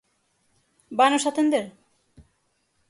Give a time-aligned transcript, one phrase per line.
[0.99, 1.65] ¿Vanos atender?